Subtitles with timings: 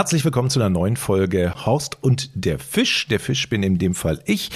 [0.00, 3.06] Herzlich willkommen zu einer neuen Folge Horst und der Fisch.
[3.08, 4.50] Der Fisch bin in dem Fall ich.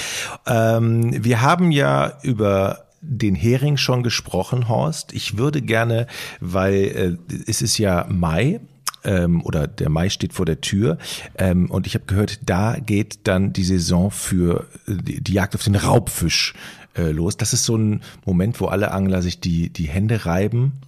[0.46, 5.12] Ähm, wir haben ja über den Hering schon gesprochen, Horst.
[5.12, 6.06] Ich würde gerne,
[6.40, 8.60] weil äh, es ist ja Mai,
[9.04, 10.96] ähm, oder der Mai steht vor der Tür.
[11.36, 15.64] Ähm, und ich habe gehört, da geht dann die Saison für die, die Jagd auf
[15.64, 16.54] den Raubfisch
[16.96, 17.36] äh, los.
[17.36, 20.80] Das ist so ein Moment, wo alle Angler sich die, die Hände reiben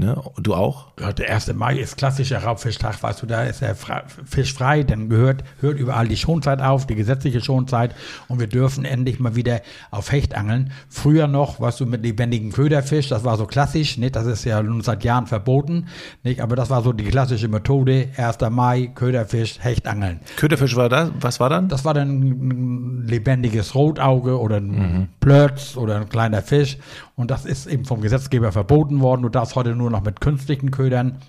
[0.00, 0.18] Ne?
[0.38, 0.86] Du auch?
[0.98, 1.52] Ja, der 1.
[1.52, 3.76] Mai ist klassischer Raubfischtag, weißt du, da ist der
[4.24, 7.94] Fisch frei, dann gehört, hört überall die Schonzeit auf, die gesetzliche Schonzeit
[8.26, 10.72] und wir dürfen endlich mal wieder auf Hecht angeln.
[10.88, 14.16] Früher noch, weißt du, mit lebendigen Köderfisch, das war so klassisch, nicht?
[14.16, 15.88] das ist ja nun seit Jahren verboten,
[16.22, 16.40] nicht?
[16.40, 18.38] aber das war so die klassische Methode, 1.
[18.48, 20.20] Mai, Köderfisch, Hecht angeln.
[20.36, 21.68] Köderfisch war das, was war dann?
[21.68, 25.08] Das war dann ein lebendiges Rotauge oder ein mhm.
[25.20, 26.78] Plötz oder ein kleiner Fisch
[27.20, 29.20] und das ist eben vom Gesetzgeber verboten worden.
[29.20, 31.20] Du darfst heute nur noch mit künstlichen Ködern.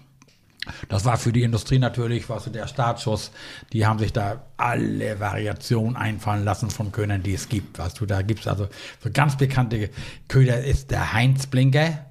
[0.89, 3.31] Das war für die Industrie natürlich, was der Startschuss.
[3.73, 7.79] Die haben sich da alle Variationen einfallen lassen von Ködern, die es gibt.
[7.79, 8.67] Weißt du, da gibt es also
[9.03, 9.89] so ganz bekannte
[10.27, 12.05] Köder ist der Heinz-Blinker,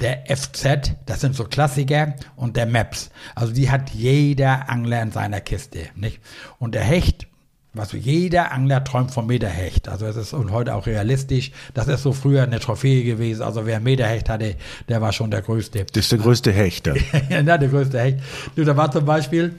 [0.00, 3.10] der FZ, das sind so Klassiker, und der Maps.
[3.34, 6.20] Also die hat jeder Angler in seiner Kiste, nicht?
[6.58, 7.26] Und der Hecht,
[7.72, 9.88] was jeder Angler träumt vom Meterhecht.
[9.88, 11.52] Also es ist und heute auch realistisch.
[11.72, 13.42] Das ist so früher eine Trophäe gewesen.
[13.42, 14.56] Also wer Meterhecht hatte,
[14.88, 15.86] der war schon der größte.
[15.92, 16.90] Das ist der größte Hecht.
[17.28, 18.18] ja, der größte Hecht.
[18.56, 19.54] Du, da war zum Beispiel,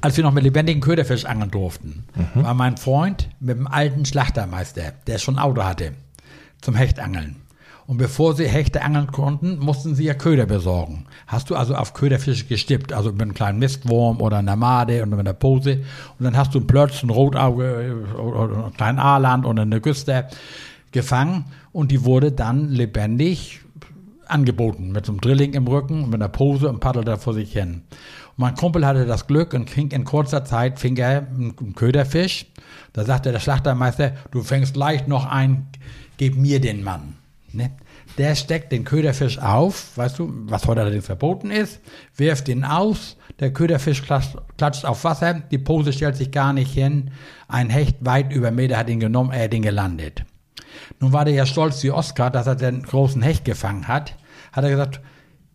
[0.00, 2.42] als wir noch mit lebendigen Köderfisch angeln durften, mhm.
[2.42, 5.92] war mein Freund mit dem alten Schlachtermeister, der schon ein Auto hatte,
[6.60, 7.36] zum Hechtangeln.
[7.88, 11.06] Und bevor sie Hechte angeln konnten, mussten sie ja Köder besorgen.
[11.26, 15.08] Hast du also auf Köderfische gestippt, also mit einem kleinen Mistwurm oder einer Made und
[15.08, 15.80] mit einer Pose.
[16.18, 20.28] Und dann hast du einen Plötz, ein Rotauge oder einen kleinen Aaland oder eine Güster
[20.92, 23.62] gefangen und die wurde dann lebendig
[24.26, 27.84] angeboten mit so einem Drilling im Rücken mit einer Pose und paddelte vor sich hin.
[28.36, 32.44] Und mein Kumpel hatte das Glück und fing in kurzer Zeit fing er einen Köderfisch.
[32.92, 35.68] Da sagte der Schlachtermeister, du fängst leicht noch ein,
[36.18, 37.14] gib mir den Mann.
[37.58, 37.72] Ne?
[38.16, 41.80] Der steckt den Köderfisch auf, weißt du, was heute allerdings verboten ist,
[42.16, 46.72] wirft ihn aus, der Köderfisch klatscht, klatscht auf Wasser, die Pose stellt sich gar nicht
[46.72, 47.10] hin,
[47.48, 50.24] ein Hecht weit über Meter hat ihn genommen, er hat ihn gelandet.
[51.00, 54.14] Nun war der ja stolz wie Oskar, dass er den großen Hecht gefangen hat,
[54.52, 55.00] hat er gesagt,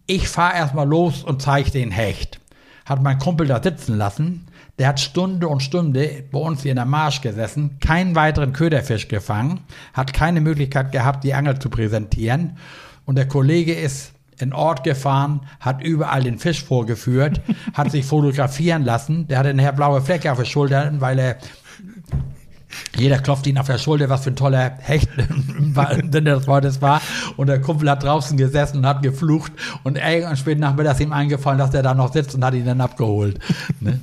[0.05, 2.39] ich fahr erstmal los und zeige den Hecht.
[2.85, 4.47] Hat mein Kumpel da sitzen lassen,
[4.79, 9.07] der hat Stunde und Stunde bei uns hier in der Marsch gesessen, keinen weiteren Köderfisch
[9.07, 9.61] gefangen,
[9.93, 12.57] hat keine Möglichkeit gehabt, die Angel zu präsentieren.
[13.05, 17.41] Und der Kollege ist in Ort gefahren, hat überall den Fisch vorgeführt,
[17.73, 19.27] hat sich fotografieren lassen.
[19.27, 21.37] Der hatte nachher blaue Flecke auf den Schultern, weil er
[22.95, 27.01] jeder klopft ihn auf der Schulter, was für ein toller Hecht denn das Wortes war.
[27.37, 29.51] Und der Kumpel hat draußen gesessen und hat geflucht.
[29.83, 32.81] Und irgendwann spät nachmittags ihm eingefallen, dass der da noch sitzt und hat ihn dann
[32.81, 33.39] abgeholt.
[33.79, 33.99] Ne?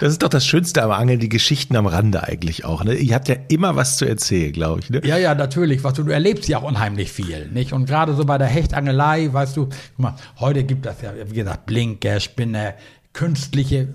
[0.00, 2.84] Das ist doch das Schönste am Angeln, die Geschichten am Rande eigentlich auch.
[2.84, 2.94] Ne?
[2.94, 4.90] Ihr habt ja immer was zu erzählen, glaube ich.
[4.90, 5.00] Ne?
[5.04, 5.84] Ja, ja, natürlich.
[5.84, 7.48] Was du, du erlebst ja auch unheimlich viel.
[7.50, 7.72] Nicht?
[7.72, 11.34] Und gerade so bei der Hechtangelei, weißt du, guck mal, heute gibt das ja, wie
[11.34, 12.74] gesagt, Blinker, Spinner,
[13.12, 13.88] künstliche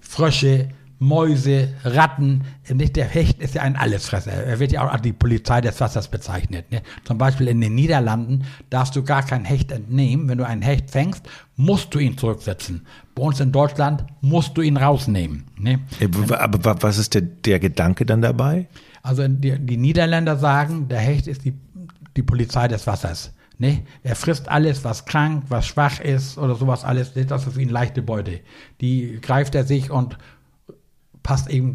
[0.00, 2.42] Frösche, Mäuse, Ratten.
[2.72, 4.32] Nicht der Hecht ist ja ein Allesfresser.
[4.32, 6.70] Er wird ja auch als die Polizei des Wassers bezeichnet.
[6.72, 6.82] Ne?
[7.04, 10.28] Zum Beispiel in den Niederlanden darfst du gar kein Hecht entnehmen.
[10.28, 12.86] Wenn du einen Hecht fängst, musst du ihn zurücksetzen.
[13.14, 15.44] Bei uns in Deutschland musst du ihn rausnehmen.
[15.56, 15.80] Ne?
[16.30, 18.68] Aber was ist der, der Gedanke dann dabei?
[19.02, 21.54] Also die, die Niederländer sagen, der Hecht ist die,
[22.16, 23.32] die Polizei des Wassers.
[23.58, 23.82] Ne?
[24.04, 27.12] Er frisst alles, was krank, was schwach ist oder sowas alles.
[27.14, 28.40] Das ist für ihn leichte Beute.
[28.80, 30.16] Die greift er sich und
[31.28, 31.74] passt eben,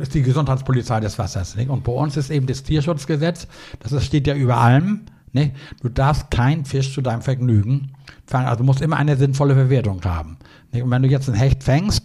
[0.00, 1.54] ist die Gesundheitspolizei des Wassers.
[1.54, 1.70] Nicht?
[1.70, 3.46] Und bei uns ist eben das Tierschutzgesetz,
[3.78, 5.02] das steht ja über allem.
[5.32, 5.52] Nicht?
[5.82, 7.92] Du darfst kein Fisch zu deinem Vergnügen
[8.26, 8.46] fangen.
[8.48, 10.38] Also du musst immer eine sinnvolle Verwertung haben.
[10.72, 10.82] Nicht?
[10.82, 12.02] Und wenn du jetzt einen Hecht fängst,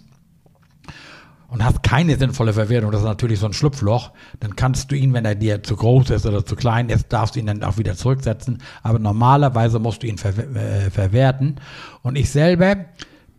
[1.48, 5.14] und hast keine sinnvolle Verwertung, das ist natürlich so ein Schlupfloch, dann kannst du ihn,
[5.14, 7.78] wenn er dir zu groß ist oder zu klein ist, darfst du ihn dann auch
[7.78, 8.60] wieder zurücksetzen.
[8.84, 11.56] Aber normalerweise musst du ihn ver äh, verwerten.
[12.04, 12.86] Und ich selber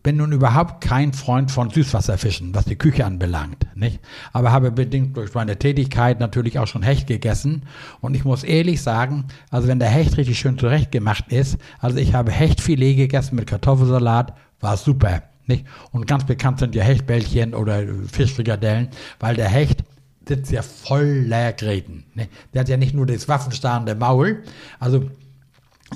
[0.02, 4.00] bin nun überhaupt kein Freund von Süßwasserfischen, was die Küche anbelangt, nicht?
[4.32, 7.62] Aber habe bedingt durch meine Tätigkeit natürlich auch schon Hecht gegessen.
[8.00, 12.14] Und ich muss ehrlich sagen, also wenn der Hecht richtig schön zurechtgemacht ist, also ich
[12.14, 15.66] habe Hechtfilet gegessen mit Kartoffelsalat, war super, nicht?
[15.92, 18.88] Und ganz bekannt sind ja Hechtbällchen oder Fischfrikadellen,
[19.20, 19.84] weil der Hecht
[20.26, 22.04] sitzt ja voller Gräten.
[22.14, 22.30] Nicht?
[22.54, 24.42] Der hat ja nicht nur das waffenstarrende Maul,
[24.80, 25.08] also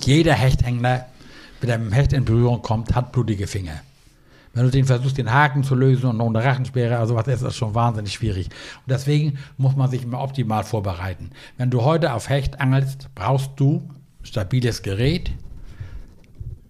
[0.01, 1.07] jeder Hechthängler,
[1.63, 3.81] der mit dem Hecht in Berührung kommt, hat blutige Finger.
[4.57, 7.43] Wenn du den versuchst, den Haken zu lösen und noch eine Rachensperre, also was ist
[7.43, 8.47] das schon wahnsinnig schwierig.
[8.47, 11.31] Und deswegen muss man sich immer optimal vorbereiten.
[11.59, 13.87] Wenn du heute auf Hecht angelst, brauchst du
[14.23, 15.31] stabiles Gerät,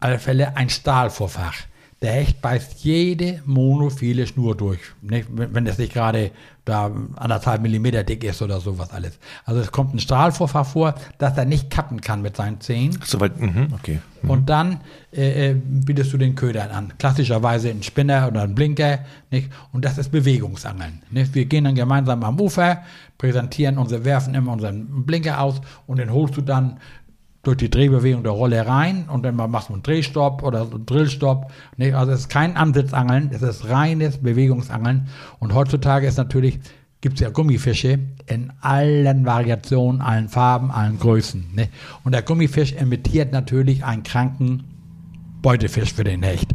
[0.00, 1.54] alle Fälle ein Stahlvorfach.
[2.02, 4.80] Der Hecht beißt jede monophile Schnur durch.
[5.00, 6.32] Wenn es nicht gerade
[6.66, 9.18] da anderthalb Millimeter dick ist oder sowas alles.
[9.44, 12.98] Also es kommt ein Strahlvorfach vor, dass er nicht kappen kann mit seinen Zehen.
[13.04, 14.00] Soweit, mhm, okay.
[14.22, 14.30] Mhm.
[14.30, 14.80] Und dann
[15.12, 16.92] äh, äh, bietest du den Ködern an.
[16.98, 18.98] Klassischerweise ein Spinner oder ein Blinker.
[19.30, 19.48] Nicht?
[19.72, 21.02] Und das ist Bewegungsangeln.
[21.10, 21.34] Nicht?
[21.34, 22.82] Wir gehen dann gemeinsam am Ufer,
[23.16, 26.78] präsentieren unsere, werfen immer unseren Blinker aus und den holst du dann
[27.46, 31.52] durch die Drehbewegung der Rolle rein und dann machst du einen Drehstopp oder einen Drillstopp.
[31.76, 35.08] Nee, also es ist kein Ansitzangeln, es ist reines Bewegungsangeln.
[35.38, 36.58] Und heutzutage ist natürlich,
[37.00, 41.46] gibt es ja Gummifische in allen Variationen, allen Farben, allen Größen.
[41.54, 41.68] Ne?
[42.02, 44.64] Und der Gummifisch imitiert natürlich einen kranken
[45.40, 46.52] Beutefisch für den Hecht.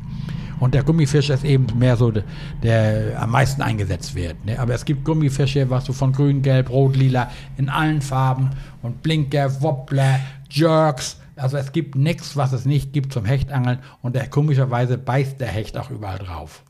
[0.60, 2.24] Und der Gummifisch ist eben mehr so, der,
[2.62, 4.46] der am meisten eingesetzt wird.
[4.46, 4.60] Ne?
[4.60, 8.52] Aber es gibt Gummifische, was du von grün, gelb, rot, lila, in allen Farben
[8.84, 10.20] und Blinker, Wobbler,
[10.52, 11.18] Jerks.
[11.36, 15.48] Also es gibt nichts, was es nicht gibt zum Hechtangeln und der, komischerweise beißt der
[15.48, 16.64] Hecht auch überall drauf.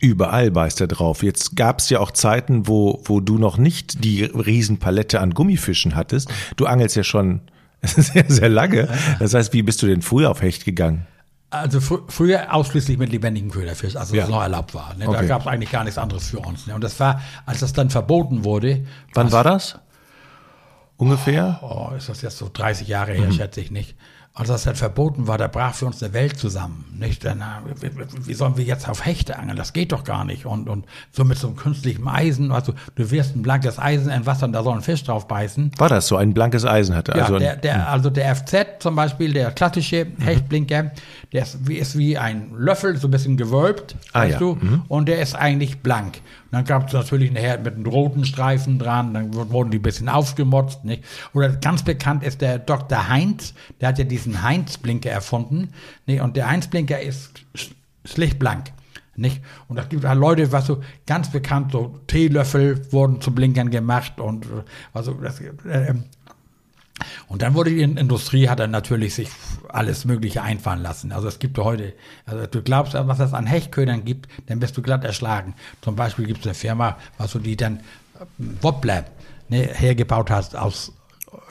[0.00, 1.22] Überall beißt er drauf.
[1.22, 5.94] Jetzt gab es ja auch Zeiten, wo, wo du noch nicht die Riesenpalette an Gummifischen
[5.94, 6.30] hattest.
[6.56, 7.40] Du angelst ja schon
[7.82, 8.88] sehr, sehr lange.
[9.18, 11.06] Das heißt, wie bist du denn früher auf Hecht gegangen?
[11.50, 14.22] Also fr früher ausschließlich mit lebendigen Köderfisch, also ja.
[14.22, 14.94] das noch erlaubt war.
[14.98, 15.04] Ne?
[15.04, 15.26] Da okay.
[15.28, 16.66] gab es eigentlich gar nichts anderes für uns.
[16.66, 16.74] Ne?
[16.74, 18.84] Und das war, als das dann verboten wurde.
[19.12, 19.78] Wann war das?
[20.96, 21.58] Ungefähr?
[21.62, 23.32] Oh, oh, ist das jetzt so 30 Jahre her, mhm.
[23.32, 23.96] schätze ich nicht.
[24.36, 26.84] Als das dann verboten war, da brach für uns eine Welt zusammen.
[26.98, 27.24] Nicht?
[27.24, 27.40] Dann,
[28.24, 29.56] wie sollen wir jetzt auf Hechte angeln?
[29.56, 30.44] Das geht doch gar nicht.
[30.44, 34.26] Und, und so mit so einem künstlichen Eisen, also du wirst ein blankes Eisen in
[34.26, 35.70] Wasser und da soll ein Fisch drauf beißen.
[35.78, 37.12] War das so, ein blankes Eisen hatte?
[37.12, 37.92] Ja, also, der, der, hm.
[37.92, 40.22] also der FZ zum Beispiel, der klassische mhm.
[40.24, 40.90] Hechtblinker,
[41.32, 44.38] der ist wie, ist wie ein Löffel, so ein bisschen gewölbt, ah, weißt ja.
[44.40, 44.82] du, mhm.
[44.88, 46.20] und der ist eigentlich blank.
[46.54, 50.08] Dann gab es natürlich nachher mit einem roten Streifen dran, dann wurden die ein bisschen
[50.08, 50.84] aufgemotzt.
[50.84, 51.02] Nicht?
[51.32, 53.08] Oder ganz bekannt ist der Dr.
[53.08, 55.70] Heinz, der hat ja diesen Heinz-Blinker erfunden.
[56.06, 56.20] Nicht?
[56.20, 57.44] Und der Heinz-Blinker ist
[58.04, 58.72] schlicht blank.
[59.16, 59.42] Nicht?
[59.68, 64.18] Und es gibt halt Leute, was so ganz bekannt, so Teelöffel wurden zu Blinkern gemacht
[64.18, 64.46] und
[64.92, 65.94] also das, äh,
[67.28, 69.28] und dann wurde die Industrie, hat dann natürlich sich
[69.68, 71.12] alles Mögliche einfallen lassen.
[71.12, 71.92] Also es gibt heute,
[72.24, 75.54] also du glaubst, was es an Hechtködern gibt, dann bist du glatt erschlagen.
[75.80, 77.82] Zum Beispiel gibt es eine Firma, was du die dann äh,
[78.62, 79.04] Wobbler
[79.48, 80.92] ne, hergebaut hast aus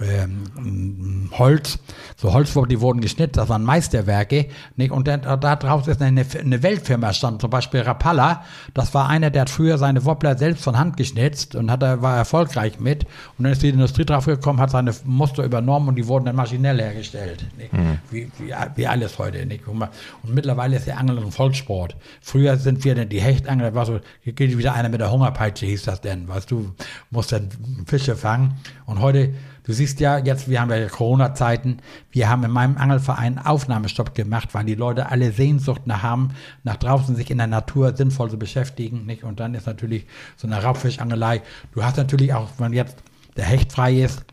[0.02, 1.80] ähm, Holz,
[2.18, 4.48] so Holzwurf, die wurden geschnitten, das waren Meisterwerke.
[4.76, 4.92] Nicht?
[4.92, 8.44] Und da, da drauf ist eine, eine Weltfirma stand, zum Beispiel Rapalla.
[8.74, 12.18] Das war einer, der hat früher seine Wobbler selbst von Hand geschnitzt und hat, war
[12.18, 13.06] erfolgreich mit.
[13.38, 16.36] Und dann ist die Industrie drauf gekommen, hat seine Muster übernommen und die wurden dann
[16.36, 17.46] maschinell hergestellt.
[17.72, 18.00] Mhm.
[18.10, 19.46] Wie, wie, wie, alles heute.
[19.46, 19.68] Nicht?
[19.68, 19.90] Und
[20.28, 21.96] mittlerweile ist der Angel ein Volkssport.
[22.22, 25.66] Früher sind wir dann die Hechtangler, war so, hier geht wieder einer mit der Hungerpeitsche,
[25.66, 26.28] hieß das denn.
[26.28, 26.74] Weißt du,
[27.10, 27.50] musst dann
[27.86, 28.56] Fische fangen.
[28.86, 29.34] Und heute
[29.64, 31.78] Du siehst ja jetzt, wir haben ja Corona-Zeiten,
[32.12, 36.30] wir haben in meinem Angelverein Aufnahmestopp gemacht, weil die Leute alle Sehnsucht nach haben,
[36.64, 39.24] nach draußen sich in der Natur sinnvoll zu beschäftigen, nicht?
[39.24, 40.06] Und dann ist natürlich
[40.36, 41.42] so eine Raubfischangelei.
[41.72, 42.98] Du hast natürlich auch, wenn jetzt
[43.38, 44.26] der Hecht frei ist,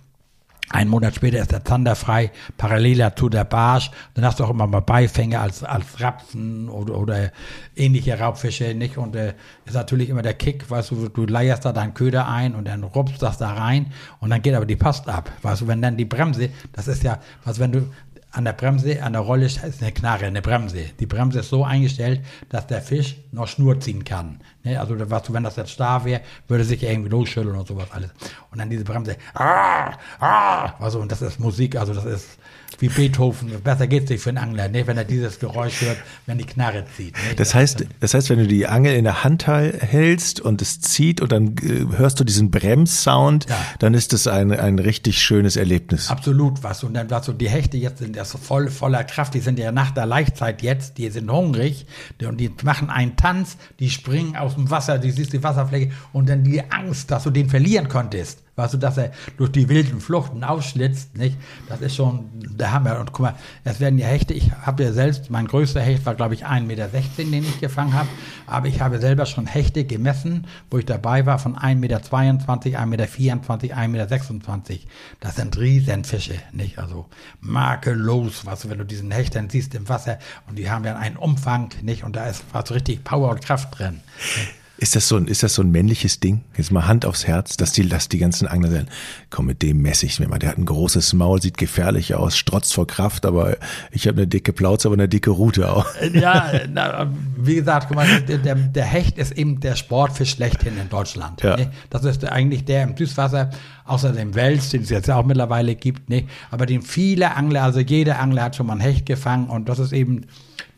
[0.73, 3.91] ein Monat später ist der Zander frei, parallel dazu der Barsch.
[4.15, 7.33] Dann hast du auch immer mal Beifänge als, als Rapsen oder, oder
[7.75, 8.97] ähnliche Raubfische, nicht?
[8.97, 9.35] Und äh,
[9.65, 12.85] ist natürlich immer der Kick, weißt du, du leierst da deinen Köder ein und dann
[12.85, 15.33] rupst das da rein und dann geht aber die Post ab.
[15.43, 17.91] Weißt du, wenn dann die Bremse, das ist ja, was wenn du,
[18.33, 20.85] an der Bremse, an der Rolle ist eine Knarre, eine Bremse.
[21.01, 24.39] Die Bremse ist so eingestellt, dass der Fisch noch Schnur ziehen kann.
[24.63, 24.79] Ne?
[24.79, 28.11] Also was, wenn das jetzt starr wäre, würde sich irgendwie losschütteln und sowas alles.
[28.51, 32.39] Und dann diese Bremse, ah, ah, also und das ist Musik, also das ist
[32.79, 33.61] wie Beethoven.
[33.63, 34.87] Besser geht es nicht für einen Angler, ne?
[34.87, 37.15] wenn er dieses Geräusch hört, wenn die Knarre zieht.
[37.15, 37.35] Ne?
[37.37, 41.21] Das heißt, das heißt, wenn du die Angel in der Hand hältst und es zieht
[41.21, 43.57] und dann äh, hörst du diesen Bremssound, ja.
[43.81, 46.11] dann ist das ein, ein richtig schönes Erlebnis.
[46.11, 46.85] Absolut was.
[46.85, 49.59] Und dann was so die Hechte jetzt sind ja so voll voller Kraft, die sind
[49.59, 51.87] ja nach der Laichzeit jetzt, die sind hungrig
[52.23, 56.29] und die machen einen Tanz, die springen aus dem Wasser, die siehst die Wasserfläche und
[56.29, 58.43] dann die Angst, dass du den verlieren konntest.
[58.61, 61.37] Weißt du, dass er durch die wilden Fluchten ausschlitzt, nicht?
[61.69, 63.01] Das ist schon der Hammer.
[63.01, 66.15] Und guck mal, es werden ja Hechte, ich habe ja selbst, mein größter Hecht war,
[66.15, 68.09] glaube ich, 1,16 Meter, den ich gefangen habe.
[68.47, 72.87] Aber ich habe selber schon Hechte gemessen, wo ich dabei war, von 1,22 Meter, 1,24
[72.87, 74.85] Meter, 1,26 Meter.
[75.21, 76.79] Das sind Riesenfische, nicht?
[76.79, 77.07] Also
[77.41, 80.97] makellos, was du, wenn du diesen Hecht dann siehst im Wasser und die haben ja
[80.97, 82.05] einen Umfang, nicht?
[82.05, 84.01] Und da ist was richtig Power und Kraft drin.
[84.37, 84.60] Nicht?
[84.81, 86.41] Ist das so ein, ist das so ein männliches Ding?
[86.57, 88.87] Jetzt mal Hand aufs Herz, dass die, dass die ganzen Angler sagen,
[89.29, 90.39] komm, mit dem messe ich mir mal.
[90.39, 93.59] Der hat ein großes Maul, sieht gefährlich aus, strotzt vor Kraft, aber
[93.91, 95.87] ich habe eine dicke Plauze, aber eine dicke Rute auch.
[96.15, 100.89] Ja, na, wie gesagt, guck mal, der, der, Hecht ist eben der Sportfisch schlechthin in
[100.89, 101.43] Deutschland.
[101.43, 101.59] Ja.
[101.59, 101.71] Ne?
[101.91, 103.51] Das ist eigentlich der im Süßwasser,
[103.85, 106.25] außer dem Wels, den es jetzt auch mittlerweile gibt, ne?
[106.51, 109.79] aber den viele Angler, also jeder Angler hat schon mal einen Hecht gefangen und das
[109.79, 110.23] ist eben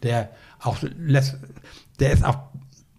[0.02, 1.36] der auch lässt,
[2.00, 2.38] der ist auch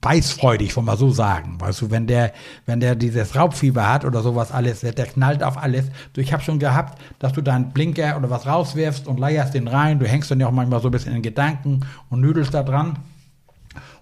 [0.04, 1.56] beißfreudig, wollen wir so sagen.
[1.60, 2.34] Weißt du, wenn der,
[2.68, 5.86] wenn der dieses Raubfieber hat oder sowas alles, der knallt auf alles.
[6.14, 9.68] Du, ich habe schon gehabt, dass du deinen Blinker oder was rauswirfst und leierst den
[9.68, 9.98] rein.
[9.98, 11.80] Du hängst dann ja auch manchmal so ein bisschen in Gedanken
[12.10, 13.00] und nüdelst da dran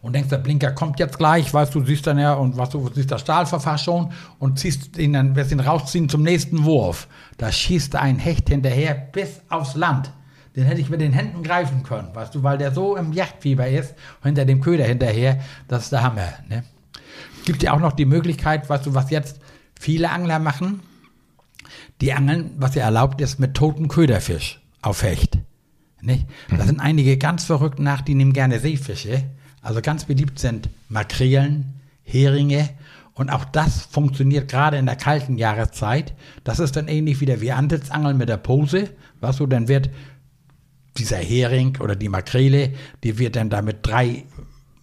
[0.02, 2.90] und denkst, der Blinker kommt jetzt gleich, weißt du, siehst dann ja und was du
[2.94, 7.08] siehst das Stahlverfahr schon und ziehst ihn dann, wirst ihn rausziehen zum nächsten Wurf.
[7.38, 10.12] Da schießt ein Hecht hinterher bis aufs Land.
[10.56, 13.68] Den hätte ich mit den Händen greifen können, weißt du, weil der so im Jagdfieber
[13.68, 16.34] ist, hinter dem Köder hinterher, das ist der Hammer.
[16.50, 16.64] Ne?
[17.46, 19.40] Gibt ja auch noch die Möglichkeit, weißt du, was jetzt
[19.80, 20.82] viele Angler machen,
[22.02, 25.38] die angeln, was ja erlaubt ist, mit toten Köderfisch auf Hecht.
[26.02, 26.26] Nicht?
[26.50, 26.68] Da mhm.
[26.68, 29.24] sind einige ganz verrückt nach, die nehmen gerne Seefische
[29.62, 32.70] also ganz beliebt sind Makrelen, Heringe
[33.14, 36.16] und auch das funktioniert gerade in der kalten Jahreszeit.
[36.44, 38.90] Das ist dann ähnlich wie der Viandelsangeln mit der Pose.
[39.20, 39.90] Was so, dann wird
[40.98, 44.26] dieser Hering oder die Makrele, die wird dann da mit drei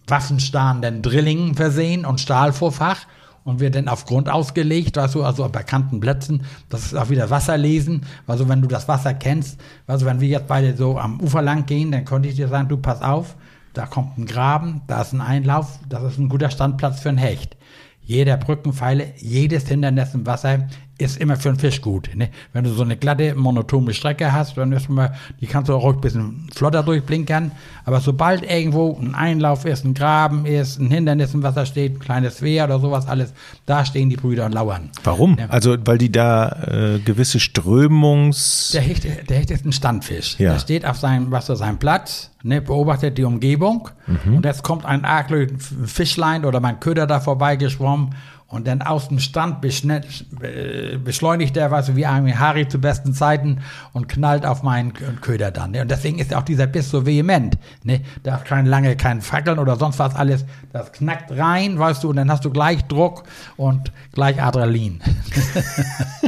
[0.07, 3.05] waffenstarrenden Drillingen versehen und Stahlvorfach
[3.43, 6.43] und wird dann auf Grund ausgelegt, weißt du, also auf bekannten Plätzen.
[6.69, 8.01] Das ist auch wieder Wasserlesen.
[8.27, 11.65] Also wenn du das Wasser kennst, also wenn wir jetzt beide so am Ufer lang
[11.65, 13.35] gehen, dann konnte ich dir sagen, du pass auf,
[13.73, 17.17] da kommt ein Graben, da ist ein Einlauf, das ist ein guter Standplatz für ein
[17.17, 17.55] Hecht.
[18.01, 20.67] Jeder Brückenpfeile, jedes Hindernis im Wasser
[20.99, 22.09] ist immer für einen Fisch gut.
[22.13, 22.29] Ne?
[22.51, 25.85] Wenn du so eine glatte, monotone Strecke hast, dann ist mal, die kannst du auch
[25.85, 27.51] ein bisschen flotter durchblinkern.
[27.85, 31.99] Aber sobald irgendwo ein Einlauf ist, ein Graben ist, ein Hindernis im Wasser steht, ein
[31.99, 33.33] kleines Wehr oder sowas alles,
[33.65, 34.89] da stehen die Brüder und lauern.
[35.03, 35.37] Warum?
[35.39, 35.47] Ja.
[35.47, 38.71] Also weil die da äh, gewisse Strömungs...
[38.73, 40.37] Der Hecht, der Hecht ist ein Standfisch.
[40.37, 40.51] Ja.
[40.51, 44.35] Der steht auf seinem, was auf seinem Platz, ne, beobachtet die Umgebung mhm.
[44.35, 48.15] und jetzt kommt ein arglöten Fischlein oder mein Köder da vorbeigeschwommen
[48.49, 53.61] und dann aus dem Stand beschleunigt er, was wie ein Harry zu besten Zeiten
[53.93, 55.71] und knallt auf meinen Köder dann.
[55.71, 55.81] Ne?
[55.81, 57.57] Und deswegen ist auch dieser Biss so vehement.
[57.83, 58.01] Ne?
[58.23, 60.45] Da ist kein lange, kein Fackeln oder sonst was alles.
[60.73, 63.23] Das knackt rein, weißt du, und dann hast du gleich Druck
[63.55, 64.99] und gleich Adrenalin.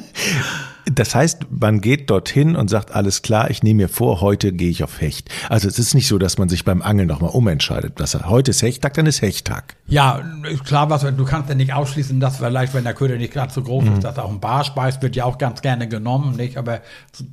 [0.85, 4.69] Das heißt, man geht dorthin und sagt, alles klar, ich nehme mir vor, heute gehe
[4.69, 5.29] ich auf Hecht.
[5.47, 7.99] Also es ist nicht so, dass man sich beim Angeln nochmal umentscheidet.
[7.99, 9.75] Dass heute ist Hechttag, dann ist Hechttag.
[9.87, 10.21] Ja,
[10.65, 13.61] klar, was, du kannst ja nicht ausschließen, dass vielleicht, wenn der Köder nicht gerade so
[13.61, 13.93] groß mhm.
[13.93, 16.57] ist, dass auch ein Barsch beißt, wird ja auch ganz gerne genommen, nicht?
[16.57, 16.81] Aber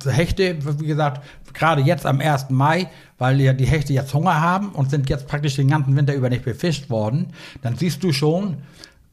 [0.05, 2.47] Hechte, wie gesagt, gerade jetzt am 1.
[2.49, 2.87] Mai,
[3.17, 6.29] weil ja die Hechte jetzt Hunger haben und sind jetzt praktisch den ganzen Winter über
[6.29, 8.57] nicht befischt worden, dann siehst du schon,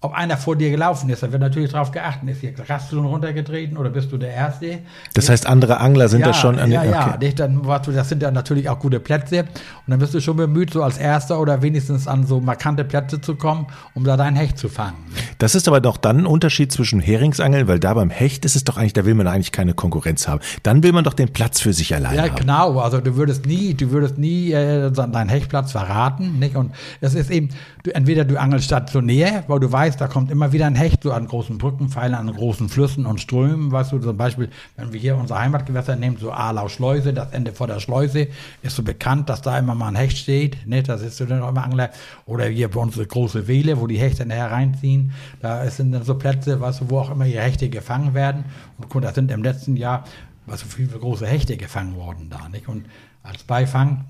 [0.03, 1.23] ob einer vor dir gelaufen ist.
[1.23, 4.81] Da wird natürlich darauf geachtet, ist hier Rastzone runtergetreten oder bist du der Erste?
[5.15, 7.33] Das heißt, andere Angler sind ja, da schon an Ja, ja, okay.
[7.35, 9.41] dann, das sind ja natürlich auch gute Plätze.
[9.41, 9.49] Und
[9.87, 13.37] dann bist du schon bemüht, so als Erster oder wenigstens an so markante Plätze zu
[13.37, 14.97] kommen, um da dein Hecht zu fangen.
[15.39, 18.65] Das ist aber doch dann ein Unterschied zwischen Heringsangeln, weil da beim Hecht ist es
[18.65, 20.41] doch eigentlich, da will man eigentlich keine Konkurrenz haben.
[20.63, 22.29] Dann will man doch den Platz für sich allein ja, haben.
[22.29, 22.81] Ja, genau.
[22.81, 26.55] Also du würdest nie, du würdest nie äh, deinen Hechtplatz verraten, nicht?
[26.55, 27.49] Und es ist eben,
[27.87, 31.13] du, entweder du angelst stationär, weil du weißt, da kommt immer wieder ein Hecht, so
[31.13, 35.17] an großen Brückenpfeilern, an großen Flüssen und Strömen, weißt du, zum Beispiel, wenn wir hier
[35.17, 38.29] unser Heimatgewässer nehmen, so Alau Schleuse, das Ende vor der Schleuse,
[38.63, 41.43] ist so bekannt, dass da immer mal ein Hecht steht, ne, da sitzt du dann
[41.43, 41.91] auch immer Angler,
[42.27, 46.03] oder hier bei uns eine große Wehle, wo die Hechte nachher reinziehen, da sind dann
[46.03, 48.45] so Plätze, weißt du, wo auch immer ihre Hechte gefangen werden,
[48.79, 50.05] und guck, da sind im letzten Jahr,
[50.47, 52.87] was so viele große Hechte gefangen worden da, nicht, und
[53.23, 54.05] als Beifang,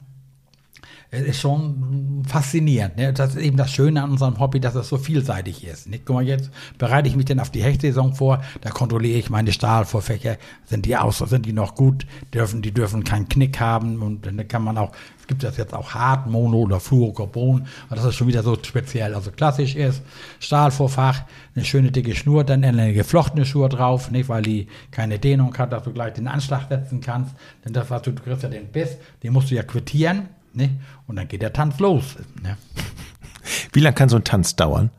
[1.11, 2.97] ist schon faszinierend.
[2.97, 3.13] Ne?
[3.13, 5.89] Das ist eben das Schöne an unserem Hobby, dass es so vielseitig ist.
[5.89, 6.05] Nicht?
[6.05, 9.53] Guck mal, jetzt bereite ich mich denn auf die Hechtsaison vor, da kontrolliere ich meine
[9.53, 14.27] Stahlvorfächer, sind die aus, sind die noch gut, dürfen, die dürfen keinen Knick haben und
[14.27, 18.05] dann kann man auch, es gibt das jetzt auch hart, Mono oder Fluorocarbon, aber das
[18.05, 19.15] ist schon wieder so speziell.
[19.15, 20.03] Also klassisch ist
[20.41, 21.23] Stahlvorfach,
[21.55, 25.73] eine schöne dicke Schnur, dann eine geflochtene Schnur drauf, nicht, weil die keine Dehnung hat,
[25.73, 27.35] dass du gleich den Anschlag setzen kannst,
[27.65, 30.81] denn das, was du, du kriegst ja den Biss, den musst du ja quittieren, Ne?
[31.07, 32.17] Und dann geht der Tanz los.
[32.43, 32.57] Ne?
[33.73, 34.91] Wie lange kann so ein Tanz dauern?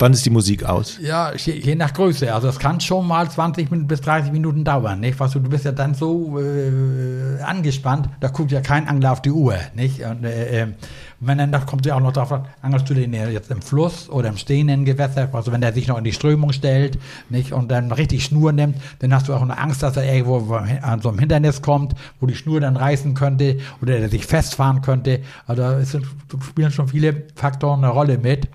[0.00, 0.98] Wann ist die Musik aus?
[1.02, 2.32] Ja, je, je nach Größe.
[2.32, 5.20] Also es kann schon mal 20 bis 30 Minuten dauern, nicht?
[5.20, 9.20] Weißt du, du bist ja dann so äh, angespannt, da guckt ja kein Angler auf
[9.20, 10.02] die Uhr, nicht?
[10.02, 10.74] Und äh, ähm,
[11.20, 14.30] wenn dann, da kommt ja auch noch drauf, angelst du den jetzt im Fluss oder
[14.30, 17.52] im stehenden Gewässer, also wenn der sich noch in die Strömung stellt, nicht?
[17.52, 21.02] Und dann richtig Schnur nimmt, dann hast du auch eine Angst, dass er irgendwo an
[21.02, 25.20] so einem Hindernis kommt, wo die Schnur dann reißen könnte oder der sich festfahren könnte.
[25.46, 26.06] Also es sind,
[26.48, 28.48] spielen schon viele Faktoren eine Rolle mit.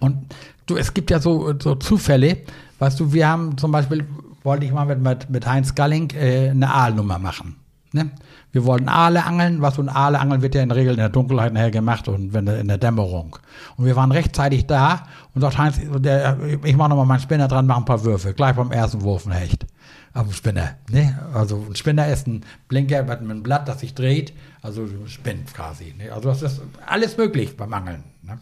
[0.00, 0.34] Und
[0.66, 2.38] du, es gibt ja so, so Zufälle,
[2.78, 4.06] weißt du, wir haben zum Beispiel,
[4.42, 7.56] wollte ich mal mit, mit, mit Heinz Galling äh, eine Aalnummer machen.
[7.92, 8.10] Ne?
[8.52, 11.08] Wir wollten Aale angeln, was ein Aale angeln wird ja in der Regel in der
[11.08, 13.36] Dunkelheit nachher gemacht und wenn in der Dämmerung.
[13.76, 17.66] Und wir waren rechtzeitig da und sagt Heinz, der, ich mache nochmal meinen Spinner dran,
[17.66, 19.66] mach ein paar Würfe, gleich beim ersten Wurf ein Hecht.
[20.14, 20.76] auf dem Spinner.
[20.90, 21.18] Ne?
[21.34, 25.94] Also ein Spinner ist ein Blinker mit einem Blatt, das sich dreht, also spinnt quasi.
[25.96, 26.12] Ne?
[26.12, 28.04] Also das ist alles möglich beim Angeln.
[28.22, 28.38] Ne?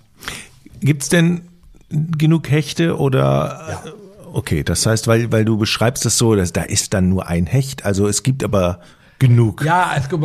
[0.80, 1.42] Gibt es denn
[1.90, 3.92] genug Hechte oder ja.
[4.32, 7.46] okay, das heißt, weil, weil du beschreibst es so, dass da ist dann nur ein
[7.46, 8.80] Hecht, also es gibt aber
[9.18, 9.64] genug.
[9.64, 10.22] Ja, es gibt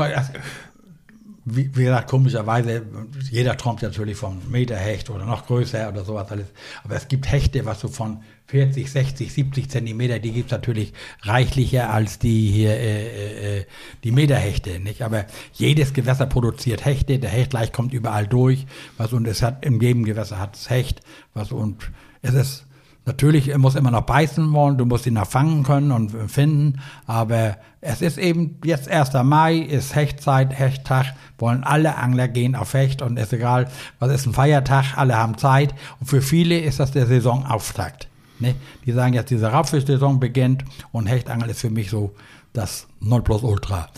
[1.46, 2.84] wie, wie gesagt, komischerweise,
[3.30, 6.48] jeder träumt natürlich vom Meterhecht oder noch größer oder sowas alles.
[6.84, 11.90] Aber es gibt Hechte, was so von 40, 60, 70 Zentimeter, die gibt's natürlich reichlicher
[11.90, 13.66] als die hier, äh, äh, äh,
[14.04, 15.02] die Meterhechte, nicht?
[15.02, 18.66] Aber jedes Gewässer produziert Hechte, der Hechtleich kommt überall durch,
[18.98, 21.02] was und es hat, im jedem Gewässer hat es Hecht,
[21.34, 22.66] was und es ist,
[23.06, 27.58] Natürlich muss immer noch beißen wollen, du musst ihn noch fangen können und finden, aber
[27.82, 29.12] es ist eben jetzt 1.
[29.24, 33.68] Mai, ist Hechtzeit, Hechttag, wollen alle Angler gehen auf Hecht und ist egal,
[34.00, 38.08] was ist ein Feiertag, alle haben Zeit und für viele ist das der Saisonauftakt.
[38.40, 38.56] Ne?
[38.86, 42.16] Die sagen jetzt, diese Raubfischsaison beginnt und Hechtangeln ist für mich so
[42.54, 43.90] das Nonplusultra.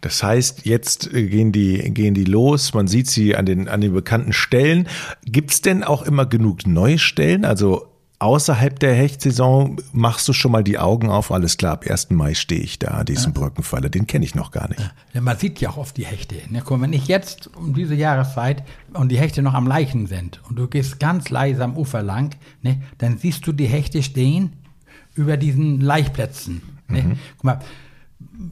[0.00, 3.80] Das heißt, jetzt äh, gehen die, gehen die los, man sieht sie an den, an
[3.80, 4.88] den bekannten Stellen.
[5.24, 7.44] Gibt's denn auch immer genug neue Stellen?
[7.44, 7.90] Also
[8.20, 12.10] außerhalb der Hechtsaison machst du schon mal die Augen auf, alles klar, ab 1.
[12.10, 13.40] Mai stehe ich da, diesen ja.
[13.40, 14.80] Brückenfaller, den kenne ich noch gar nicht.
[15.14, 16.36] Ja, man sieht ja auch oft die Hechte.
[16.50, 16.62] Ne?
[16.64, 20.56] Guck, wenn ich jetzt um diese Jahreszeit und die Hechte noch am Leichen sind und
[20.56, 24.52] du gehst ganz leise am Ufer lang, ne, dann siehst du die Hechte stehen
[25.14, 26.62] über diesen Laichplätzen.
[26.88, 27.02] Ne?
[27.02, 27.18] Mhm.
[27.36, 27.60] Guck mal,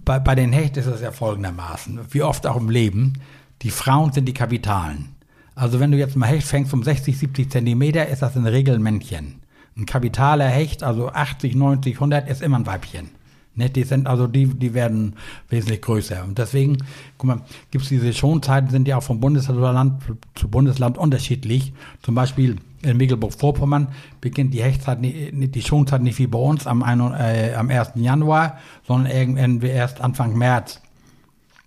[0.04, 3.14] bei, bei den Hechten ist es ja folgendermaßen, wie oft auch im Leben,
[3.62, 5.16] die Frauen sind die Kapitalen.
[5.54, 8.52] Also wenn du jetzt mal Hecht fängst um 60, 70 Zentimeter, ist das in der
[8.52, 9.40] Regel ein Männchen.
[9.76, 13.10] Ein kapitaler Hecht, also 80, 90, 100, ist immer ein Weibchen.
[13.58, 15.14] Ne, die sind also die, die werden
[15.48, 16.22] wesentlich größer.
[16.22, 16.78] Und deswegen,
[17.16, 17.40] guck mal,
[17.72, 20.00] gibt es diese Schonzeiten, sind ja auch von Bundesland
[20.36, 21.72] zu Bundesland unterschiedlich.
[22.02, 23.88] Zum Beispiel in Mecklenburg-Vorpommern
[24.20, 27.92] beginnt die Hechtzeit, die Schonzeit nicht wie bei uns am, äh, am 1.
[27.96, 30.80] Januar, sondern irgendwie erst Anfang März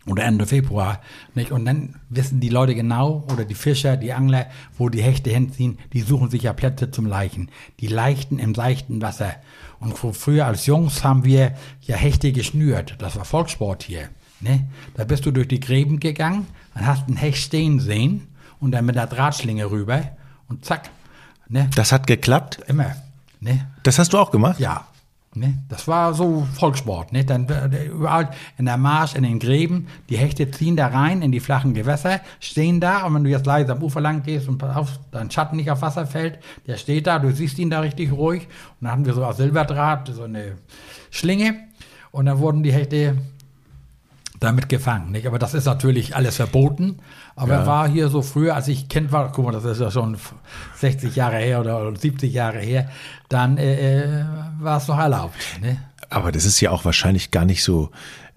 [0.07, 0.99] oder Ende Februar.
[1.35, 1.51] Nicht?
[1.51, 5.77] Und dann wissen die Leute genau, oder die Fischer, die Angler, wo die Hechte hinziehen,
[5.93, 7.49] die suchen sich ja Plätze zum Leichen.
[7.79, 9.35] Die leichten im seichten Wasser.
[9.79, 12.95] Und früher als Jungs haben wir ja Hechte geschnürt.
[12.99, 14.09] Das war Volkssport hier.
[14.39, 14.67] Ne?
[14.95, 18.27] Da bist du durch die Gräben gegangen und hast einen Hecht stehen sehen
[18.59, 20.03] und dann mit der Drahtschlinge rüber
[20.49, 20.89] und zack,
[21.51, 21.69] Ne?
[21.75, 22.59] Das hat geklappt?
[22.67, 22.95] Immer.
[23.41, 23.67] Ne?
[23.83, 24.59] Das hast du auch gemacht?
[24.59, 24.85] Ja.
[25.33, 25.59] Ne?
[25.67, 27.11] Das war so Volkssport.
[27.11, 27.25] Ne?
[27.25, 31.31] Dann äh, überall in der Marsch, in den Gräben, die Hechte ziehen da rein in
[31.31, 34.63] die flachen Gewässer, stehen da und wenn du jetzt leise am Ufer lang gehst und
[34.63, 38.11] auf, dein Schatten nicht auf Wasser fällt, der steht da, du siehst ihn da richtig
[38.13, 38.43] ruhig.
[38.43, 40.57] Und dann hatten wir so aus Silberdraht so eine
[41.09, 41.55] Schlinge
[42.11, 43.17] und dann wurden die Hechte
[44.41, 45.11] damit gefangen.
[45.11, 45.27] Nicht?
[45.27, 46.97] Aber das ist natürlich alles verboten.
[47.35, 47.65] Aber ja.
[47.65, 50.17] war hier so früher, als ich Kind war, guck mal, das ist ja schon
[50.75, 52.89] 60 Jahre her oder 70 Jahre her,
[53.29, 54.25] dann äh, äh,
[54.59, 55.35] war es noch erlaubt.
[55.61, 55.77] Ne?
[56.09, 57.91] Aber das ist ja auch wahrscheinlich gar nicht so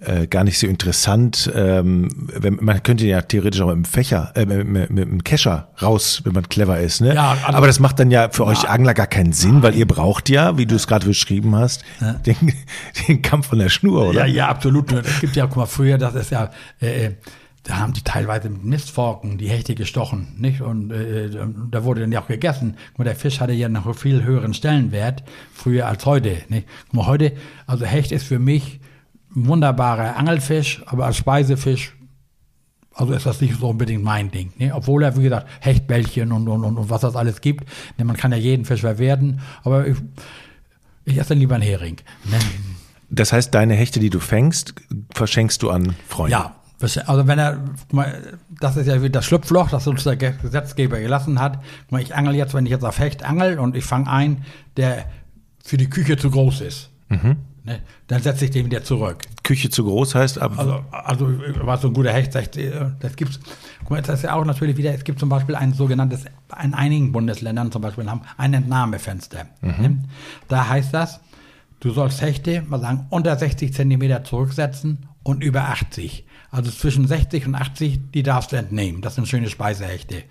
[0.07, 1.51] äh, gar nicht so interessant.
[1.55, 5.25] Ähm, wenn, man könnte ja theoretisch auch mit dem Fächer, äh, mit, mit, mit dem
[5.25, 7.01] Kescher raus, wenn man clever ist.
[7.01, 7.15] Ne?
[7.15, 8.51] Ja, also, Aber das macht dann ja für ja.
[8.51, 11.85] euch Angler gar keinen Sinn, weil ihr braucht ja, wie du es gerade beschrieben hast,
[12.01, 12.13] ja.
[12.15, 12.53] den,
[13.09, 14.21] den Kampf von der Schnur, oder?
[14.21, 14.93] Ja, ja, absolut.
[14.93, 17.13] Es gibt ja, guck mal, früher, das ist ja, äh, äh
[17.65, 20.61] da haben die teilweise mit Mistforken die Hechte gestochen, nicht?
[20.61, 21.31] Und äh,
[21.71, 22.77] da wurde dann ja auch gegessen.
[22.99, 26.37] Und der Fisch hatte ja noch viel höheren Stellenwert früher als heute.
[26.51, 26.69] Nicht?
[26.89, 27.33] Guck mal, heute,
[27.67, 28.81] also Hecht ist für mich
[29.35, 31.97] wunderbarer Angelfisch, aber als Speisefisch,
[32.95, 34.53] also ist das nicht so unbedingt mein Ding.
[34.59, 34.73] Ne?
[34.75, 37.65] Obwohl er, wie gesagt, Hechtbällchen und, und, und, und was das alles gibt.
[37.99, 38.05] Ne?
[38.05, 39.97] Man kann ja jeden Fisch verwerten, aber ich,
[41.05, 41.97] ich esse dann lieber einen Hering.
[42.25, 42.39] Ne?
[43.11, 44.75] Das heißt, deine Hechte, die du fängst,
[45.13, 46.33] verschenkst du an Freunde?
[46.33, 46.57] Ja,
[47.07, 47.65] also wenn er,
[48.61, 51.63] das ist ja wieder das Schlupfloch, das uns der Gesetzgeber gelassen hat.
[51.99, 54.45] Ich angel jetzt, wenn ich jetzt auf Hecht angel und ich fange ein,
[54.77, 55.07] der
[55.65, 56.91] für die Küche zu groß ist.
[57.09, 57.37] Mhm.
[57.65, 57.81] Ne?
[58.09, 59.23] Dann setze ich den wieder zurück.
[59.43, 60.53] Küche zu groß heißt ab.
[60.59, 61.27] Also, also
[61.67, 63.41] war so ein guter Hecht, äh, das gibt's.
[63.81, 66.27] Guck mal, das ist ja auch natürlich wieder, es gibt zum Beispiel ein sogenanntes,
[66.63, 69.47] in einigen Bundesländern zum Beispiel haben ein Entnahmefenster.
[69.63, 69.83] Mhm.
[69.83, 69.99] Ne?
[70.49, 71.21] Da heißt das,
[71.81, 76.27] du sollst Hechte, mal sagen, unter 60 Zentimeter zurücksetzen und über 80.
[76.51, 79.01] Also zwischen 60 und 80, die darfst du entnehmen.
[79.01, 80.23] Das sind schöne Speisehechte.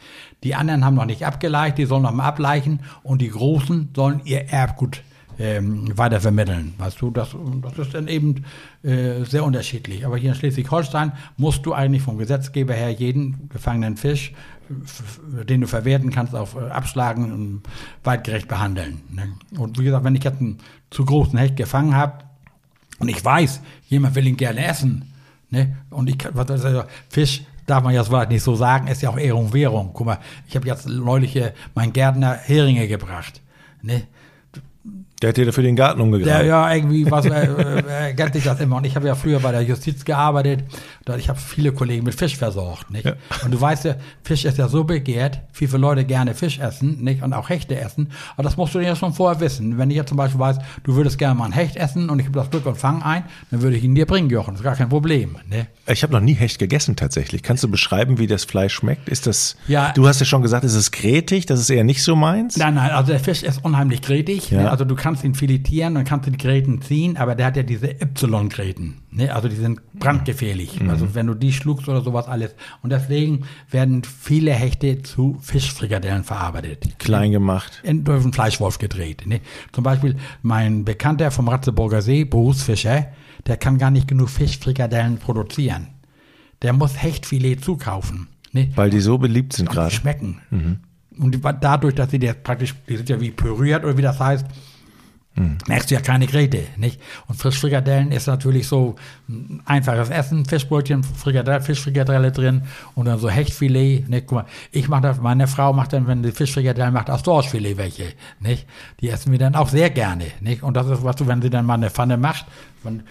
[0.43, 4.21] Die anderen haben noch nicht abgeleicht, die sollen noch mal ableichen und die Großen sollen
[4.23, 5.01] ihr Erbgut
[5.39, 6.73] ähm, weiter vermitteln.
[6.77, 8.45] Weißt du, das, das ist dann eben
[8.83, 10.05] äh, sehr unterschiedlich.
[10.05, 14.33] Aber hier in Schleswig-Holstein musst du eigentlich vom Gesetzgeber her jeden gefangenen Fisch,
[15.47, 17.61] den du verwerten kannst, auf äh, abschlagen und
[18.03, 19.01] weitgerecht behandeln.
[19.11, 19.33] Ne?
[19.57, 22.23] Und wie gesagt, wenn ich jetzt einen zu großen Hecht gefangen habe
[22.99, 25.13] und ich weiß, jemand will ihn gerne essen,
[25.49, 25.77] ne?
[25.89, 29.17] und ich was also Fisch darf man ja so nicht so sagen, ist ja auch
[29.17, 29.91] Ehrung Währung.
[29.93, 31.39] Guck mal, ich habe jetzt neulich
[31.75, 33.41] mein Gärtner Heringe gebracht.
[33.81, 34.03] Ne?
[35.23, 36.39] Der hat dir dafür den Garten umgegraben.
[36.39, 38.75] Der, ja, irgendwie was, äh, äh, kennt sich das immer.
[38.75, 40.65] Und ich habe ja früher bei der Justiz gearbeitet.
[41.17, 43.05] Ich habe viele Kollegen mit Fisch versorgt, nicht?
[43.05, 43.13] Ja.
[43.45, 47.01] Und du weißt ja, Fisch ist ja so begehrt, wie viele Leute gerne Fisch essen,
[47.01, 47.23] nicht?
[47.23, 48.11] Und auch Hechte essen.
[48.33, 49.77] Aber das musst du ja schon vorher wissen.
[49.77, 52.25] Wenn ich jetzt zum Beispiel weiß, du würdest gerne mal ein Hecht essen und ich
[52.25, 54.55] habe das Glück und fang ein, dann würde ich ihn dir bringen, Jochen.
[54.55, 55.67] Das ist gar kein Problem, ne?
[55.87, 57.43] Ich habe noch nie Hecht gegessen tatsächlich.
[57.43, 59.07] Kannst du beschreiben, wie das Fleisch schmeckt?
[59.07, 59.55] Ist das?
[59.69, 59.93] Ja.
[59.93, 61.45] Du hast ja schon gesagt, es ist kretig.
[61.45, 62.57] Das ist eher nicht so meins.
[62.57, 64.51] Nein, nein, also der Fisch ist unheimlich gretig.
[64.51, 64.67] Ja.
[64.67, 67.87] Also du kannst ihn filetieren und kannst die Gräten ziehen, aber der hat ja diese
[67.91, 69.01] Y-Gräten.
[69.11, 69.35] Ne?
[69.35, 70.79] Also die sind brandgefährlich.
[70.79, 70.89] Mhm.
[70.89, 72.55] Also wenn du die schluckst oder sowas alles.
[72.81, 76.97] Und deswegen werden viele Hechte zu Fischfrikadellen verarbeitet.
[76.99, 77.81] Klein gemacht.
[77.83, 79.23] In, durch einen Fleischwolf gedreht.
[79.27, 79.41] Ne?
[79.73, 83.07] Zum Beispiel mein Bekannter vom Ratzeburger See, Bruce Fischer,
[83.45, 85.87] der kann gar nicht genug Fischfrikadellen produzieren.
[86.61, 88.29] Der muss Hechtfilet zukaufen.
[88.53, 88.71] Ne?
[88.75, 89.93] Weil die so beliebt sind Und gerade.
[89.93, 90.39] schmecken.
[91.17, 94.19] Und die, dadurch, dass sie der praktisch, die sind ja wie püriert oder wie das
[94.19, 94.45] heißt,
[95.35, 97.01] merkst du ja keine Gräte, nicht?
[97.27, 98.95] Und Frischfrikadellen ist natürlich so
[99.27, 104.21] ein einfaches Essen, Fischbrötchen, Frikadelle, Fischfrikadelle drin und dann so Hechtfilet, ne?
[104.21, 107.77] Guck mal, ich mache das, meine Frau macht dann, wenn die Fischfrikadellen macht, aus Dorschfilet
[107.77, 108.67] welche, nicht?
[109.01, 110.61] Die essen wir dann auch sehr gerne, nicht?
[110.61, 112.45] Und das ist, was du, wenn sie dann mal eine Pfanne macht,
[112.83, 113.01] wenn,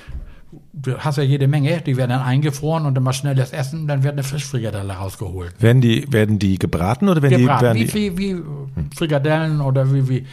[0.72, 4.04] du hast ja jede Menge, die werden dann eingefroren und dann mal schnelles Essen, dann
[4.04, 5.60] wird eine Fischfrikadelle rausgeholt.
[5.60, 9.60] Werden die, werden die gebraten oder werden Gebraten, die, werden wie, die, wie, wie Frikadellen
[9.60, 10.26] oder wie, wie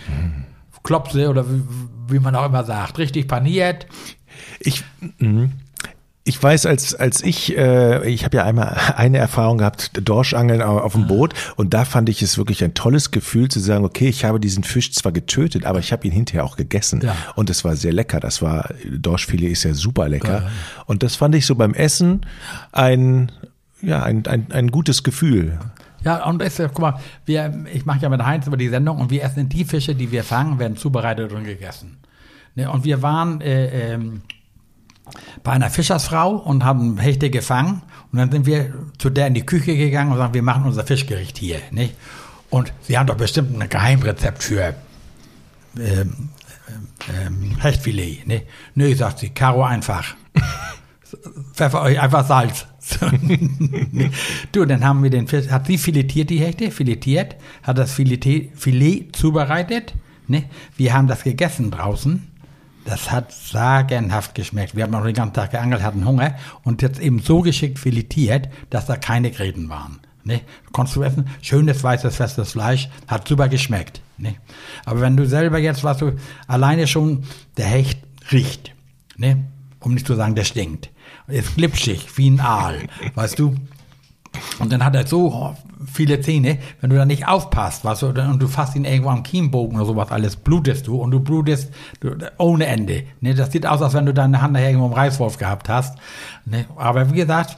[0.83, 1.61] Klopse oder wie,
[2.09, 2.97] wie man auch immer sagt.
[2.97, 3.87] Richtig paniert.
[4.59, 4.83] Ich,
[5.19, 5.51] mhm.
[6.23, 10.79] ich weiß, als, als ich, äh, ich habe ja einmal eine Erfahrung gehabt, Dorschangeln au-
[10.79, 14.07] auf dem Boot und da fand ich es wirklich ein tolles Gefühl zu sagen, okay,
[14.07, 17.15] ich habe diesen Fisch zwar getötet, aber ich habe ihn hinterher auch gegessen Ja.
[17.35, 18.19] und es war sehr lecker.
[18.19, 20.49] Das war, Dorschfilet ist ja super lecker
[20.85, 22.25] und das fand ich so beim Essen
[22.71, 23.31] ein,
[23.81, 25.57] ja, ein, ein, ein gutes Gefühl.
[26.03, 29.11] Ja, und ist, guck mal, wir, ich mache ja mit Heinz über die Sendung und
[29.11, 31.97] wir essen die Fische, die wir fangen, werden zubereitet und gegessen.
[32.55, 34.21] Ne, und wir waren äh, ähm,
[35.43, 37.81] bei einer Fischersfrau und haben Hechte gefangen
[38.11, 40.85] und dann sind wir zu der in die Küche gegangen und sagen, wir machen unser
[40.85, 41.59] Fischgericht hier.
[41.71, 41.95] Nicht?
[42.49, 44.73] Und sie haben doch bestimmt ein Geheimrezept für
[45.77, 46.29] ähm,
[47.13, 48.27] ähm, Hechtfilet.
[48.27, 48.43] Ne?
[48.75, 50.15] Nö, sagt sie, Karo einfach.
[51.53, 52.65] Pfeffer euch einfach Salz.
[54.51, 58.51] du, dann haben wir den Fisch, hat sie filetiert die Hechte, filetiert, hat das Filet,
[58.55, 59.93] Filet zubereitet,
[60.27, 60.45] ne?
[60.75, 62.27] Wir haben das gegessen draußen.
[62.85, 64.75] Das hat sagenhaft geschmeckt.
[64.75, 68.49] Wir haben noch den ganzen Tag geangelt, hatten Hunger und jetzt eben so geschickt filetiert,
[68.69, 69.99] dass da keine Gräten waren.
[70.23, 70.41] Ne?
[70.71, 74.01] Konntest du essen, schönes weißes festes Fleisch, hat super geschmeckt.
[74.17, 74.35] Ne?
[74.85, 76.13] Aber wenn du selber jetzt, was du
[76.47, 77.23] alleine schon
[77.57, 77.99] der Hecht
[78.31, 78.73] riecht,
[79.17, 79.45] ne?
[79.79, 80.89] um nicht zu sagen, der stinkt.
[81.29, 83.55] Ist glitschig, wie ein Aal, weißt du?
[84.59, 85.55] Und dann hat er so oh,
[85.91, 89.23] viele Zähne, wenn du da nicht aufpasst, weißt du, und du fasst ihn irgendwo am
[89.23, 91.71] Kiembogen oder sowas alles, blutest du und du blutest
[92.37, 93.03] ohne Ende.
[93.21, 93.33] Ne?
[93.33, 95.97] Das sieht aus, als wenn du deine Hand nachher irgendwo im Reißwolf gehabt hast.
[96.45, 96.65] Ne?
[96.75, 97.57] Aber wie gesagt,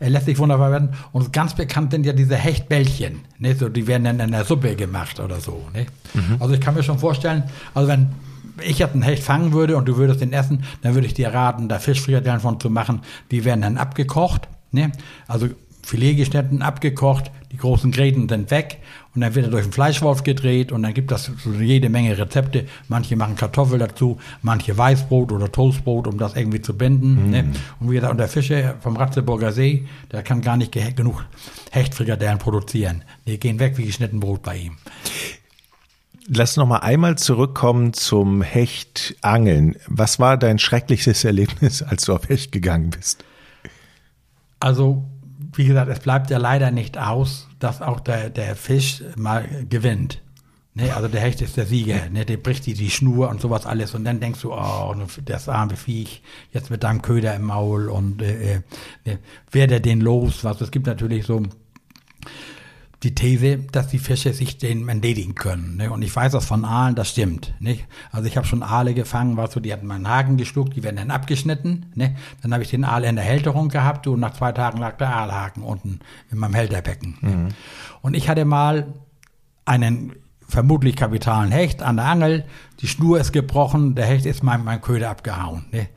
[0.00, 0.90] er lässt sich wunderbar werden.
[1.12, 3.20] Und ganz bekannt sind ja diese Hechtbällchen.
[3.38, 3.54] Ne?
[3.54, 5.66] So, die werden dann in der Suppe gemacht oder so.
[5.74, 5.86] Ne?
[6.38, 8.10] Also ich kann mir schon vorstellen, also wenn
[8.62, 11.32] ich jetzt einen Hecht fangen würde und du würdest den essen, dann würde ich dir
[11.32, 13.00] raten, da Fischfrikadellen von zu machen.
[13.30, 14.48] Die werden dann abgekocht.
[14.72, 14.92] Ne?
[15.26, 15.48] Also
[15.82, 18.76] Filet geschnitten, abgekocht, die großen Gräten sind weg
[19.14, 22.18] und dann wird er durch den Fleischwolf gedreht und dann gibt das so jede Menge
[22.18, 22.66] Rezepte.
[22.88, 27.30] Manche machen Kartoffel dazu, manche Weißbrot oder Toastbrot, um das irgendwie zu binden.
[27.30, 27.44] Ne?
[27.80, 31.24] Und wie gesagt, und der Fischer vom Ratzeburger See, der kann gar nicht ge- genug
[31.70, 33.02] Hechtfrikadellen produzieren.
[33.26, 34.76] Die gehen weg wie geschnitten Brot bei ihm.
[36.30, 39.76] Lass noch mal einmal zurückkommen zum Hechtangeln.
[39.86, 43.24] Was war dein schrecklichstes Erlebnis, als du auf Hecht gegangen bist?
[44.60, 45.04] Also,
[45.54, 50.20] wie gesagt, es bleibt ja leider nicht aus, dass auch der, der Fisch mal gewinnt.
[50.74, 53.64] Ne, also der Hecht ist der Sieger, ne, der bricht die, die Schnur und sowas
[53.64, 57.88] alles und dann denkst du, oh, das arme Viech, jetzt mit deinem Köder im Maul
[57.88, 58.60] und äh, äh,
[59.04, 59.18] ne,
[59.50, 61.42] wer der den los, was es gibt natürlich so
[63.04, 65.76] die These, dass die Fische sich den entledigen können.
[65.76, 65.90] Ne?
[65.90, 67.54] Und ich weiß das von Aalen, das stimmt.
[67.60, 67.86] Nicht?
[68.10, 70.96] Also ich habe schon Aale gefangen, weißt du, die hatten meinen Haken geschluckt, die werden
[70.96, 71.86] dann abgeschnitten.
[71.94, 72.16] Ne?
[72.42, 75.14] Dann habe ich den Aal in der Hälterung gehabt und nach zwei Tagen lag der
[75.14, 76.00] Aalhaken unten
[76.32, 77.18] in meinem Hälterbecken.
[77.20, 77.48] Ne?
[78.02, 78.94] Und ich hatte mal
[79.64, 80.14] einen
[80.48, 82.44] vermutlich kapitalen Hecht an der Angel,
[82.80, 85.66] die Schnur ist gebrochen, der Hecht ist mein, mein Köder abgehauen.
[85.70, 85.88] Ne?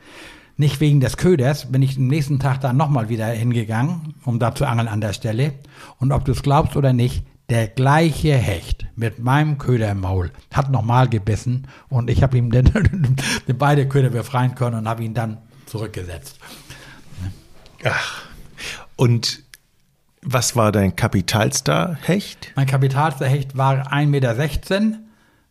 [0.57, 4.53] Nicht wegen des Köders, bin ich am nächsten Tag dann nochmal wieder hingegangen, um da
[4.55, 5.53] zu angeln an der Stelle.
[5.99, 10.31] Und ob du es glaubst oder nicht, der gleiche Hecht mit meinem Köder im Maul
[10.53, 12.65] hat nochmal gebissen und ich habe ihm den,
[13.47, 16.39] den beide Köder befreien können und habe ihn dann zurückgesetzt.
[17.83, 18.23] Ach.
[18.95, 19.43] Und
[20.21, 22.53] was war dein kapitalster Hecht?
[22.55, 24.99] Mein kapitalster Hecht war 1,16 Meter,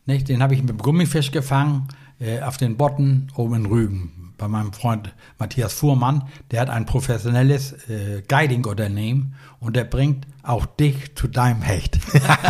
[0.06, 0.28] nicht?
[0.28, 4.48] den habe ich mit dem Gummifisch gefangen äh, auf den Botten oben in Rügen bei
[4.48, 6.24] meinem Freund Matthias Fuhrmann.
[6.50, 11.98] Der hat ein professionelles äh, Guiding-Unternehmen und der bringt auch dich zu deinem Hecht.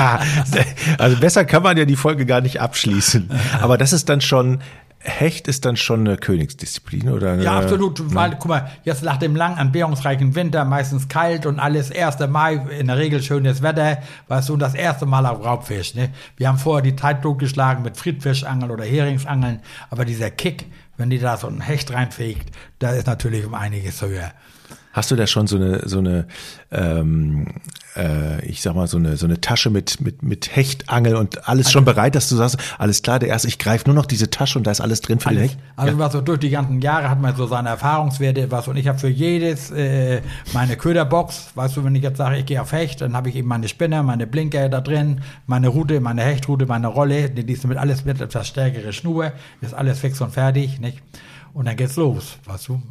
[0.99, 3.31] also besser kann man ja die Folge gar nicht abschließen.
[3.61, 4.61] Aber das ist dann schon
[5.03, 7.33] Hecht ist dann schon eine Königsdisziplin, oder?
[7.33, 8.15] Eine, ja, absolut.
[8.15, 12.19] Weil, guck mal, jetzt nach dem langen, entbehrungsreichen Winter, meistens kalt und alles 1.
[12.29, 15.95] Mai, in der Regel schönes Wetter, weißt du, das erste Mal auf Raubfisch.
[15.95, 16.11] Ne?
[16.37, 20.67] Wir haben vorher die Zeit totgeschlagen mit Friedfischangeln oder Heringsangeln, aber dieser Kick,
[20.99, 24.33] wenn die da so ein Hecht reinfegt, da ist natürlich um einiges höher.
[24.93, 26.27] Hast du da schon so eine, so eine,
[26.73, 27.47] ähm,
[27.97, 31.67] äh, ich sag mal, so eine, so eine Tasche mit, mit, mit Hechtangel und alles
[31.67, 34.31] also, schon bereit, dass du sagst, alles klar, der erste, ich greife nur noch diese
[34.31, 35.59] Tasche und da ist alles drin für alles, den Hecht?
[35.77, 35.99] Also ja.
[35.99, 38.99] was so durch die ganzen Jahre hat man so seine Erfahrungswerte, was und ich habe
[38.99, 40.23] für jedes äh,
[40.53, 43.37] meine Köderbox, weißt du, wenn ich jetzt sage, ich gehe auf Hecht, dann habe ich
[43.37, 47.65] eben meine Spinner, meine Blinker da drin, meine Route, meine Hechtroute, meine Rolle, die ist
[47.67, 51.01] mit alles mit etwas stärkere Schnur, ist alles fix und fertig, nicht?
[51.53, 52.83] Und dann geht's los, weißt du?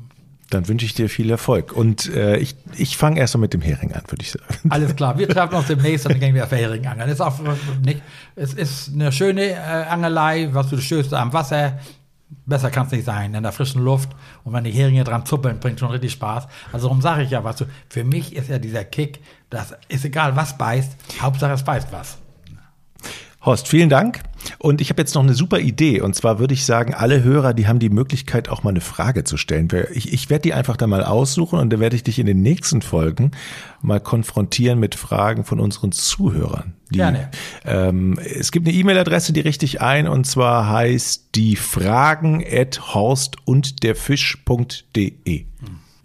[0.49, 1.73] Dann wünsche ich dir viel Erfolg.
[1.73, 4.45] Und äh, ich, ich fange erst mal mit dem Hering an, würde ich sagen.
[4.69, 7.09] Alles klar, wir treffen uns demnächst und dann gehen wir auf Hering angeln.
[7.09, 7.39] Ist auch
[7.83, 8.01] nicht,
[8.35, 11.79] es ist eine schöne äh, Angelei, was du stößt am Wasser.
[12.45, 14.09] Besser kann es nicht sein, in der frischen Luft.
[14.43, 16.47] Und wenn die Heringe dran zuppeln, bringt schon richtig Spaß.
[16.71, 20.05] Also darum sage ich ja, was du, für mich ist ja dieser Kick, das ist
[20.05, 22.17] egal, was beißt, Hauptsache es beißt was.
[23.41, 24.21] Horst, vielen Dank.
[24.57, 26.01] Und ich habe jetzt noch eine super Idee.
[26.01, 29.23] Und zwar würde ich sagen, alle Hörer, die haben die Möglichkeit, auch mal eine Frage
[29.23, 29.69] zu stellen.
[29.93, 32.41] Ich, ich werde die einfach da mal aussuchen und dann werde ich dich in den
[32.41, 33.31] nächsten Folgen
[33.81, 36.73] mal konfrontieren mit Fragen von unseren Zuhörern.
[36.89, 37.29] Die, Gerne.
[37.65, 43.37] Ähm, es gibt eine E-Mail-Adresse, die richtig ein, und zwar heißt die Fragen at horst
[43.45, 45.45] und der Fisch.de.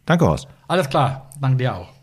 [0.06, 0.48] Danke, Horst.
[0.68, 1.30] Alles klar.
[1.40, 1.93] Danke dir auch.